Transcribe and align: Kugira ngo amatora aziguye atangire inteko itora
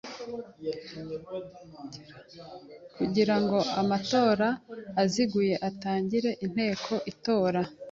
Kugira 2.95 3.35
ngo 3.43 3.59
amatora 3.81 4.47
aziguye 5.03 5.55
atangire 5.69 6.29
inteko 6.45 6.93
itora 7.11 7.61